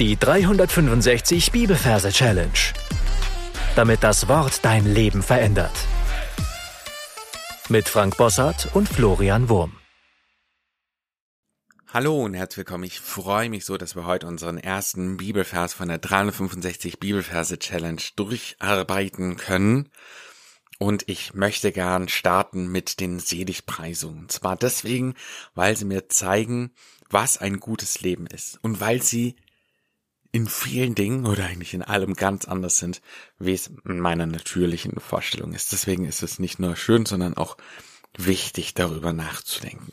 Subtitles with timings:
[0.00, 2.50] Die 365 Bibelverse Challenge.
[3.76, 5.70] Damit das Wort dein Leben verändert.
[7.68, 9.76] Mit Frank Bossart und Florian Wurm.
[11.86, 12.82] Hallo und herzlich willkommen.
[12.82, 18.02] Ich freue mich so, dass wir heute unseren ersten Bibelvers von der 365 Bibelverse Challenge
[18.16, 19.90] durcharbeiten können.
[20.80, 24.28] Und ich möchte gern starten mit den Seligpreisungen.
[24.28, 25.14] Zwar deswegen,
[25.54, 26.72] weil sie mir zeigen,
[27.10, 29.36] was ein gutes Leben ist und weil sie
[30.34, 33.00] in vielen Dingen oder eigentlich in allem ganz anders sind,
[33.38, 35.70] wie es in meiner natürlichen Vorstellung ist.
[35.70, 37.56] Deswegen ist es nicht nur schön, sondern auch
[38.18, 39.92] wichtig, darüber nachzudenken.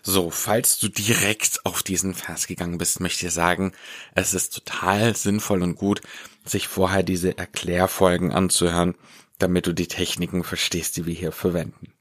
[0.00, 3.72] So, falls du direkt auf diesen Vers gegangen bist, möchte ich sagen,
[4.14, 6.00] es ist total sinnvoll und gut,
[6.44, 8.94] sich vorher diese Erklärfolgen anzuhören,
[9.38, 11.92] damit du die Techniken verstehst, die wir hier verwenden.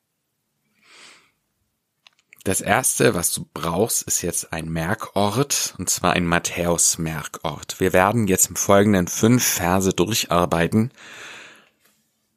[2.44, 7.80] Das erste, was du brauchst, ist jetzt ein Merkort, und zwar ein Matthäus-Merkort.
[7.80, 10.92] Wir werden jetzt im folgenden fünf Verse durcharbeiten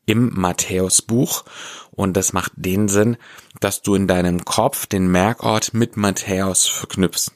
[0.04, 1.44] im Matthäusbuch
[1.90, 3.16] und das macht den Sinn,
[3.60, 7.32] dass du in deinem Kopf den Merkort mit Matthäus verknüpfst.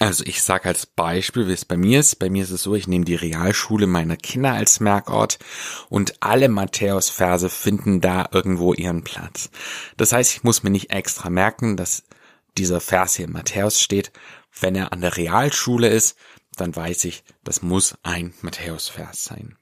[0.00, 2.16] Also ich sage als Beispiel, wie es bei mir ist.
[2.18, 5.38] Bei mir ist es so, ich nehme die Realschule meiner Kinder als Merkort
[5.88, 9.50] und alle Matthäus-Verse finden da irgendwo ihren Platz.
[9.96, 12.02] Das heißt, ich muss mir nicht extra merken, dass
[12.58, 14.10] dieser Vers hier in Matthäus steht.
[14.60, 16.16] Wenn er an der Realschule ist,
[16.56, 19.56] dann weiß ich, das muss ein Matthäus-Vers sein.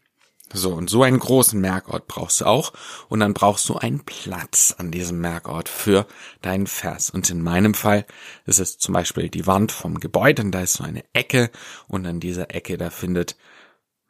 [0.54, 2.72] So, und so einen großen Merkort brauchst du auch.
[3.08, 6.06] Und dann brauchst du einen Platz an diesem Merkort für
[6.42, 7.10] deinen Vers.
[7.10, 8.06] Und in meinem Fall
[8.44, 11.50] ist es zum Beispiel die Wand vom Gebäude und da ist so eine Ecke
[11.88, 13.36] und an dieser Ecke, da findet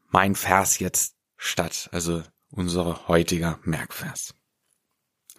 [0.09, 1.89] mein Vers jetzt statt.
[1.93, 4.35] Also unser heutiger Merkvers.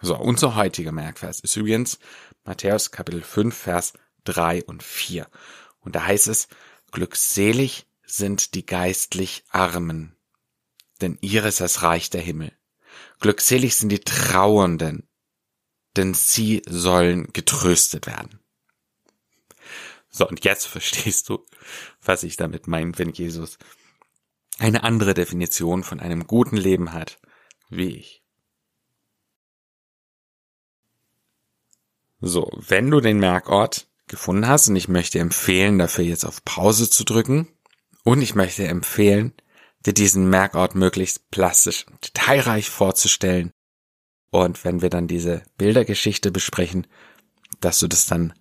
[0.00, 1.98] So, unser heutiger Merkvers ist übrigens
[2.44, 3.92] Matthäus Kapitel 5, Vers
[4.24, 5.26] 3 und 4.
[5.80, 6.48] Und da heißt es,
[6.92, 10.13] glückselig sind die geistlich Armen,
[11.00, 12.52] denn ihres das Reich der Himmel.
[13.20, 15.08] Glückselig sind die Trauernden,
[15.96, 18.40] denn sie sollen getröstet werden.
[20.10, 21.44] So, und jetzt verstehst du,
[22.02, 23.58] was ich damit meine, wenn Jesus
[24.58, 27.18] eine andere Definition von einem guten Leben hat,
[27.68, 28.22] wie ich.
[32.20, 36.88] So, wenn du den Merkort gefunden hast, und ich möchte empfehlen, dafür jetzt auf Pause
[36.88, 37.48] zu drücken,
[38.04, 39.34] und ich möchte empfehlen,
[39.86, 43.52] dir diesen Merkort möglichst plastisch und detailreich vorzustellen.
[44.30, 46.86] Und wenn wir dann diese Bildergeschichte besprechen,
[47.60, 48.32] dass du das dann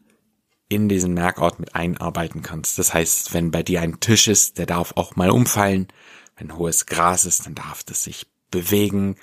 [0.70, 2.80] in diesen Merkort mit einarbeiten kannst.
[2.80, 5.88] Das heißt, wenn bei dir ein Tisch ist, der darf auch mal umfallen.
[6.36, 9.18] Wenn hohes Gras ist, dann darf das sich bewegen.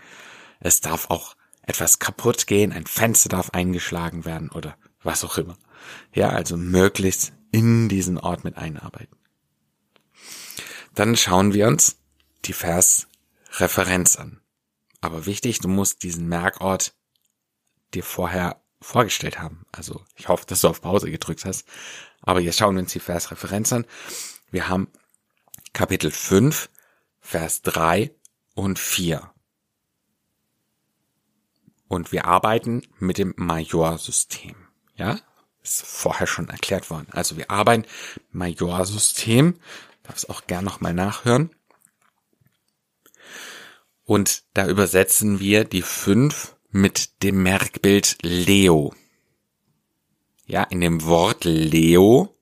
[0.60, 5.56] Es darf auch etwas kaputt gehen, ein Fenster darf eingeschlagen werden oder was auch immer.
[6.12, 9.16] Ja, also möglichst in diesen Ort mit einarbeiten.
[10.94, 11.99] Dann schauen wir uns
[12.44, 14.40] die Versreferenz an.
[15.00, 16.94] Aber wichtig, du musst diesen Merkort
[17.94, 19.66] dir vorher vorgestellt haben.
[19.72, 21.66] Also ich hoffe, dass du auf Pause gedrückt hast.
[22.22, 23.86] Aber jetzt schauen wir uns die Versreferenz an.
[24.50, 24.88] Wir haben
[25.72, 26.68] Kapitel 5,
[27.20, 28.14] Vers 3
[28.54, 29.32] und 4.
[31.88, 34.54] Und wir arbeiten mit dem Majorsystem.
[34.94, 35.18] Ja,
[35.62, 37.08] ist vorher schon erklärt worden.
[37.10, 37.86] Also wir arbeiten
[38.30, 39.58] Majorsystem.
[40.02, 41.50] Darf es auch gern nochmal nachhören.
[44.10, 48.92] Und da übersetzen wir die fünf mit dem Merkbild Leo.
[50.48, 52.36] Ja, in dem Wort Leo,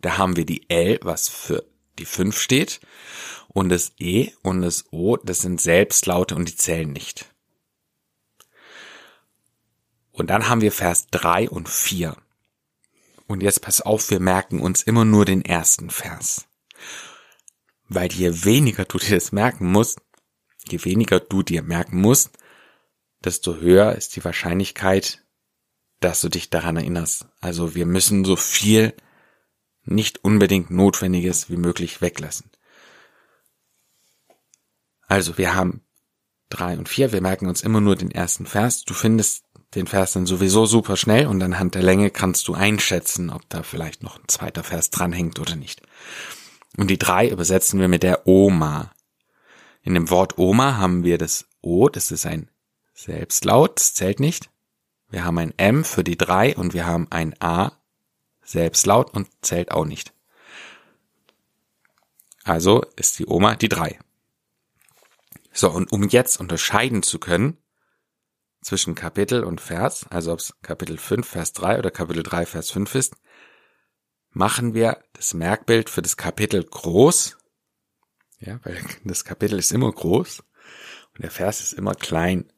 [0.00, 1.66] da haben wir die L, was für
[1.98, 2.80] die fünf steht,
[3.48, 7.26] und das E und das O, das sind Selbstlaute und die zählen nicht.
[10.12, 12.16] Und dann haben wir Vers drei und vier.
[13.26, 16.46] Und jetzt pass auf, wir merken uns immer nur den ersten Vers.
[17.86, 20.00] Weil je weniger du dir das merken musst,
[20.68, 22.38] Je weniger du dir merken musst,
[23.24, 25.22] desto höher ist die Wahrscheinlichkeit,
[26.00, 27.26] dass du dich daran erinnerst.
[27.40, 28.94] Also wir müssen so viel
[29.84, 32.50] nicht unbedingt Notwendiges wie möglich weglassen.
[35.06, 35.82] Also wir haben
[36.48, 38.84] drei und vier, wir merken uns immer nur den ersten Vers.
[38.84, 43.30] Du findest den Vers dann sowieso super schnell und anhand der Länge kannst du einschätzen,
[43.30, 45.82] ob da vielleicht noch ein zweiter Vers dranhängt oder nicht.
[46.76, 48.92] Und die drei übersetzen wir mit der Oma.
[49.86, 52.50] In dem Wort Oma haben wir das O, das ist ein
[52.92, 54.50] Selbstlaut, das zählt nicht.
[55.10, 57.70] Wir haben ein M für die drei und wir haben ein A,
[58.42, 60.12] Selbstlaut und zählt auch nicht.
[62.42, 63.96] Also ist die Oma die drei.
[65.52, 67.56] So, und um jetzt unterscheiden zu können
[68.62, 72.72] zwischen Kapitel und Vers, also ob es Kapitel 5, Vers 3 oder Kapitel 3, Vers
[72.72, 73.14] 5 ist,
[74.30, 77.38] machen wir das Merkbild für das Kapitel groß.
[78.40, 80.40] Ja, weil das Kapitel ist immer groß
[81.14, 82.50] und der Vers ist immer klein.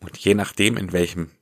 [0.00, 1.32] Und je nachdem, in welchem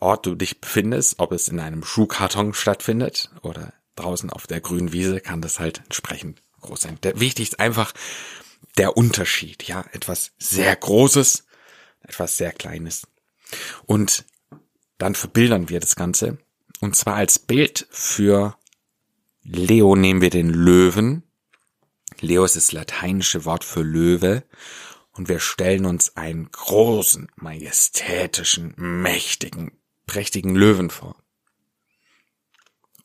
[0.00, 4.92] Ort du dich befindest, ob es in einem Schuhkarton stattfindet oder draußen auf der grünen
[4.92, 6.98] Wiese, kann das halt entsprechend groß sein.
[7.02, 7.92] Der, wichtig ist einfach
[8.76, 11.46] der Unterschied, ja, etwas sehr Großes,
[12.00, 13.06] etwas sehr Kleines.
[13.86, 14.24] Und
[14.98, 16.38] dann verbildern wir das Ganze.
[16.80, 18.56] Und zwar als Bild für
[19.48, 21.22] Leo nehmen wir den Löwen.
[22.20, 24.42] Leo ist das lateinische Wort für Löwe.
[25.12, 31.16] Und wir stellen uns einen großen, majestätischen, mächtigen, prächtigen Löwen vor.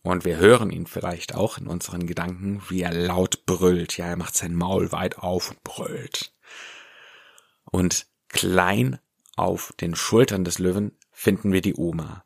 [0.01, 3.97] Und wir hören ihn vielleicht auch in unseren Gedanken, wie er laut brüllt.
[3.97, 6.33] Ja, er macht sein Maul weit auf und brüllt.
[7.65, 8.99] Und klein
[9.35, 12.25] auf den Schultern des Löwen finden wir die Oma.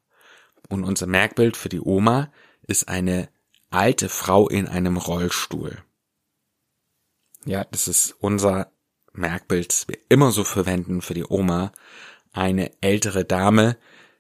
[0.70, 2.32] Und unser Merkbild für die Oma
[2.66, 3.30] ist eine
[3.70, 5.78] alte Frau in einem Rollstuhl.
[7.46, 8.72] Ja, das ist unser
[9.14, 11.72] Merkbild, das wir immer so verwenden für die Oma.
[12.32, 13.78] Eine ältere Dame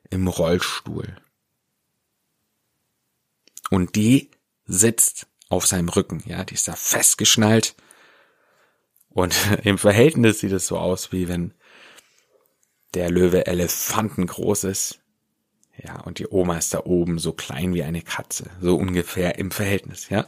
[0.10, 1.16] im Rollstuhl.
[3.70, 4.32] Und die
[4.66, 7.76] sitzt auf seinem Rücken, ja, die ist da festgeschnallt.
[9.10, 11.54] Und im Verhältnis sieht es so aus, wie wenn
[12.94, 15.00] der Löwe elefantengroß ist.
[15.84, 18.50] Ja, und die Oma ist da oben so klein wie eine Katze.
[18.62, 20.28] So ungefähr im Verhältnis, ja.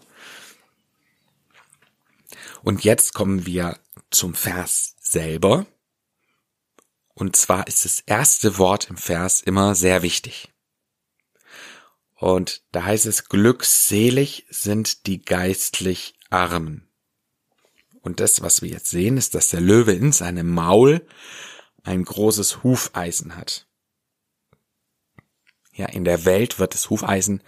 [2.63, 3.79] Und jetzt kommen wir
[4.09, 5.65] zum Vers selber.
[7.13, 10.53] Und zwar ist das erste Wort im Vers immer sehr wichtig.
[12.15, 16.89] Und da heißt es, glückselig sind die geistlich Armen.
[18.01, 21.05] Und das, was wir jetzt sehen, ist, dass der Löwe in seinem Maul
[21.83, 23.66] ein großes Hufeisen hat.
[25.77, 27.41] Ja, in der Welt wird das Hufeisen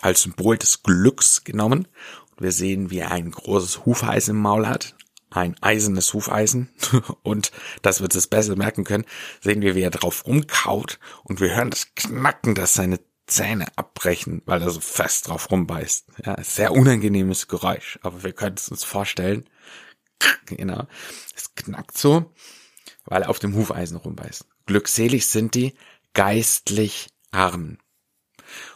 [0.00, 1.88] als Symbol des Glücks genommen.
[2.30, 4.94] Und wir sehen, wie er ein großes Hufeisen im Maul hat.
[5.30, 6.70] Ein eisernes Hufeisen.
[7.22, 7.50] Und
[7.82, 9.04] dass wir das besser merken können,
[9.40, 11.00] sehen wir, wie er drauf rumkaut.
[11.24, 16.06] Und wir hören das Knacken, das seine Zähne abbrechen, weil er so fest drauf rumbeißt.
[16.24, 19.44] Ja, sehr unangenehmes Geräusch, aber wir können es uns vorstellen.
[20.46, 20.86] Genau.
[21.36, 22.32] Es knackt so,
[23.04, 24.46] weil er auf dem Hufeisen rumbeißt.
[24.64, 25.74] Glückselig sind die
[26.14, 27.78] geistlich Armen.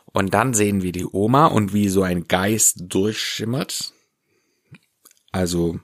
[0.07, 3.93] Und dann sehen wir die Oma und wie so ein Geist durchschimmert.
[5.31, 5.81] Also,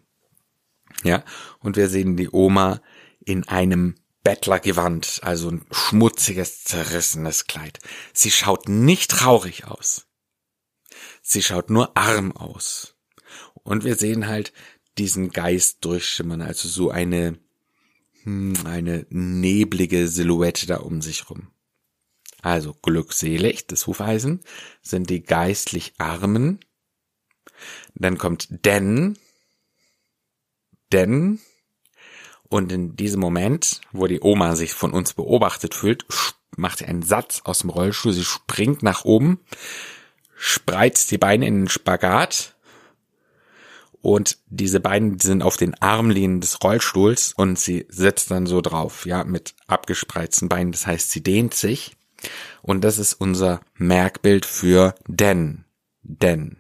[1.03, 1.25] ja,
[1.61, 2.81] und wir sehen die Oma
[3.25, 7.79] in einem Bettlergewand, also ein schmutziges, zerrissenes Kleid.
[8.13, 10.07] Sie schaut nicht traurig aus.
[11.23, 12.95] Sie schaut nur arm aus.
[13.55, 14.53] Und wir sehen halt
[14.99, 17.39] diesen Geist durchschimmern, also so eine,
[18.25, 21.49] hm, eine neblige Silhouette da um sich rum.
[22.43, 24.41] Also glückselig, das Hufeisen,
[24.83, 26.61] sind die geistlich Armen.
[27.95, 29.19] Dann kommt denn,
[30.93, 31.41] denn
[32.49, 36.07] und in diesem Moment, wo die Oma sich von uns beobachtet fühlt,
[36.57, 38.13] macht sie einen Satz aus dem Rollstuhl.
[38.13, 39.41] Sie springt nach oben,
[40.35, 42.57] spreizt die Beine in den Spagat
[44.01, 49.05] und diese Beine sind auf den Armlehnen des Rollstuhls und sie sitzt dann so drauf,
[49.05, 50.73] ja, mit abgespreizten Beinen.
[50.73, 51.98] Das heißt, sie dehnt sich
[52.63, 55.65] und das ist unser Merkbild für denn,
[56.03, 56.59] denn.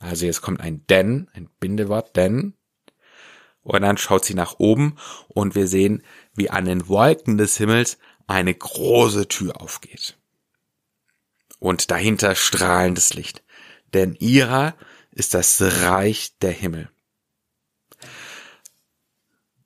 [0.00, 2.54] Also jetzt kommt ein denn, ein Bindewort, denn
[3.64, 4.96] und dann schaut sie nach oben
[5.28, 6.02] und wir sehen,
[6.34, 10.18] wie an den Wolken des Himmels eine große Tür aufgeht.
[11.58, 13.42] Und dahinter strahlendes Licht.
[13.94, 14.76] Denn ihrer
[15.12, 16.90] ist das Reich der Himmel.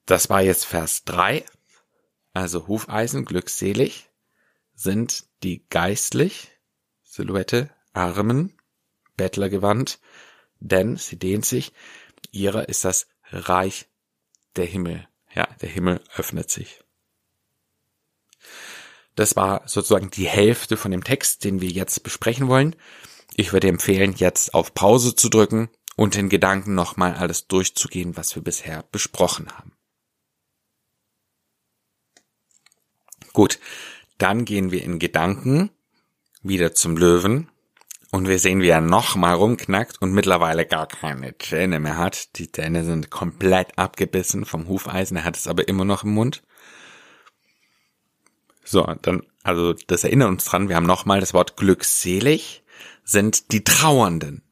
[0.07, 1.45] Das war jetzt Vers 3.
[2.35, 4.09] Also Hufeisen, glückselig,
[4.79, 6.53] sind die geistlich,
[7.03, 8.57] Silhouette, Armen,
[9.17, 9.99] Bettlergewand,
[10.61, 11.73] denn sie dehnt sich,
[12.31, 13.89] ihrer ist das Reich
[14.55, 15.09] der Himmel.
[15.35, 16.85] Ja, der Himmel öffnet sich.
[19.17, 22.77] Das war sozusagen die Hälfte von dem Text, den wir jetzt besprechen wollen.
[23.35, 28.37] Ich würde empfehlen, jetzt auf Pause zu drücken und in Gedanken nochmal alles durchzugehen, was
[28.37, 29.73] wir bisher besprochen haben.
[33.33, 33.59] Gut,
[34.19, 35.71] dann gehen wir in Gedanken
[36.43, 37.49] wieder zum Löwen
[38.11, 42.37] und wir sehen, wie er nochmal rumknackt und mittlerweile gar keine Zähne mehr hat.
[42.39, 45.17] Die Zähne sind komplett abgebissen vom Hufeisen.
[45.17, 46.43] Er hat es aber immer noch im Mund.
[48.65, 52.63] So, dann, also das erinnert uns dran, wir haben nochmal das Wort glückselig
[53.05, 54.43] sind die Trauernden.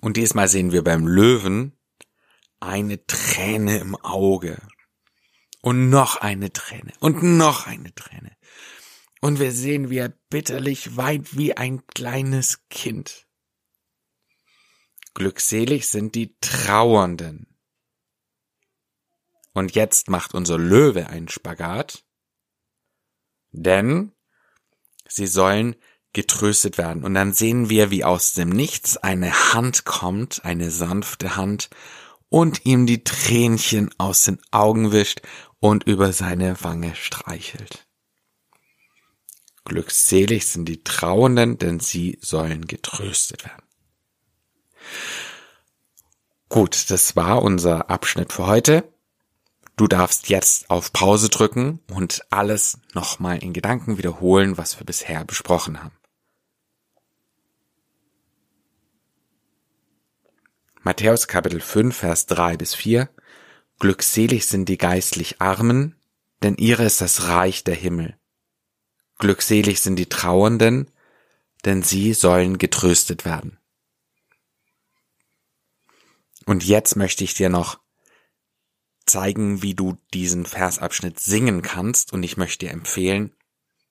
[0.00, 1.72] Und diesmal sehen wir beim Löwen
[2.60, 4.58] eine Träne im Auge.
[5.62, 6.92] Und noch eine Träne.
[7.00, 8.35] Und noch eine Träne.
[9.26, 13.26] Und wir sehen, wie er bitterlich weint wie ein kleines Kind.
[15.14, 17.48] Glückselig sind die Trauernden.
[19.52, 22.04] Und jetzt macht unser Löwe einen Spagat,
[23.50, 24.12] denn
[25.08, 25.74] sie sollen
[26.12, 27.02] getröstet werden.
[27.02, 31.68] Und dann sehen wir, wie aus dem Nichts eine Hand kommt, eine sanfte Hand,
[32.28, 35.20] und ihm die Tränchen aus den Augen wischt
[35.58, 37.85] und über seine Wange streichelt.
[39.66, 43.64] Glückselig sind die Trauenden, denn sie sollen getröstet werden.
[46.48, 48.84] Gut, das war unser Abschnitt für heute.
[49.76, 55.24] Du darfst jetzt auf Pause drücken und alles nochmal in Gedanken wiederholen, was wir bisher
[55.24, 55.96] besprochen haben.
[60.82, 63.08] Matthäus Kapitel 5, Vers 3 bis 4.
[63.80, 65.96] Glückselig sind die geistlich Armen,
[66.44, 68.16] denn ihre ist das Reich der Himmel.
[69.18, 70.90] Glückselig sind die Trauernden,
[71.64, 73.58] denn sie sollen getröstet werden.
[76.44, 77.80] Und jetzt möchte ich dir noch
[79.06, 82.12] zeigen, wie du diesen Versabschnitt singen kannst.
[82.12, 83.34] Und ich möchte dir empfehlen,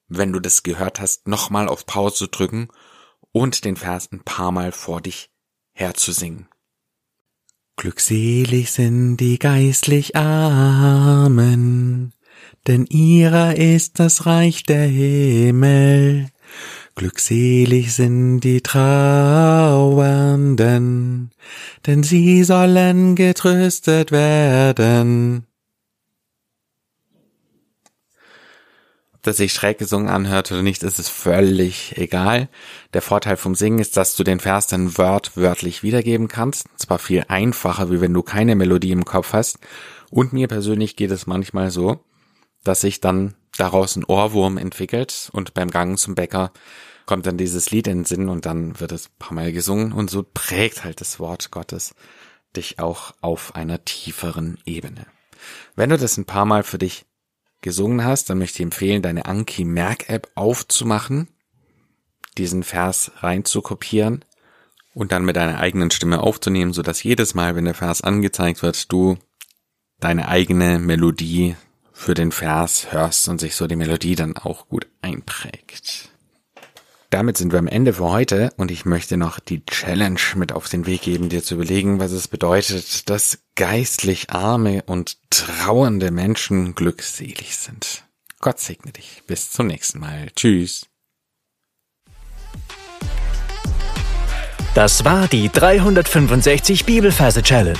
[0.07, 2.69] wenn du das gehört hast, nochmal auf Pause drücken
[3.31, 5.29] und den Vers ein paar Mal vor dich
[5.73, 6.47] herzusingen.
[7.77, 12.13] Glückselig sind die geistlich Armen,
[12.67, 16.29] denn ihrer ist das Reich der Himmel.
[16.95, 19.81] Glückselig sind die Trauernden,
[21.85, 25.45] denn sie sollen getröstet werden.
[29.13, 32.47] Ob das sich schräg gesungen anhört oder nicht, ist es völlig egal.
[32.93, 36.67] Der Vorteil vom Singen ist, dass du den Vers dann wörtwörtlich wiedergeben kannst.
[36.77, 39.59] Zwar viel einfacher, wie wenn du keine Melodie im Kopf hast.
[40.11, 41.99] Und mir persönlich geht es manchmal so,
[42.65, 46.51] dass sich dann daraus ein Ohrwurm entwickelt und beim Gang zum Bäcker
[47.05, 50.09] kommt dann dieses Lied in den Sinn und dann wird es paar Mal gesungen und
[50.09, 51.95] so prägt halt das Wort Gottes
[52.57, 55.05] dich auch auf einer tieferen Ebene.
[55.75, 57.05] Wenn du das ein paar Mal für dich
[57.61, 61.27] gesungen hast, dann möchte ich empfehlen, deine Anki Merk App aufzumachen,
[62.37, 64.23] diesen Vers reinzukopieren
[64.93, 68.61] und dann mit deiner eigenen Stimme aufzunehmen, so dass jedes Mal, wenn der Vers angezeigt
[68.61, 69.17] wird, du
[69.99, 71.55] deine eigene Melodie
[71.95, 76.09] für den Vers hörst und sich so die Melodie dann auch gut einprägt.
[77.09, 80.67] Damit sind wir am Ende für heute und ich möchte noch die Challenge mit auf
[80.67, 86.75] den Weg geben, dir zu überlegen, was es bedeutet, dass geistlich arme und trauernde Menschen
[86.75, 88.03] glückselig sind.
[88.41, 89.23] Gott segne dich.
[89.25, 90.27] Bis zum nächsten Mal.
[90.35, 90.87] Tschüss.
[94.73, 97.79] Das war die 365 Bibelferse Challenge.